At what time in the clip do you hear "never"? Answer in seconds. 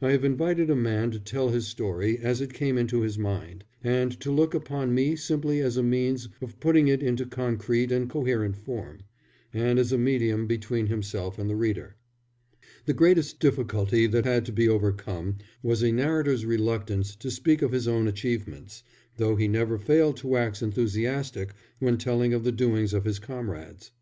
19.48-19.76